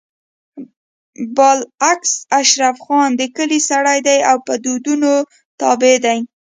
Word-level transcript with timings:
بالعكس 1.35 2.13
اشرف 2.39 2.77
خان 2.85 3.09
د 3.15 3.21
کلي 3.35 3.59
سړی 3.69 3.99
دی 4.07 4.17
او 4.31 4.37
په 4.47 4.53
دودونو 4.63 5.13
تابع 5.59 5.95
دی 6.05 6.19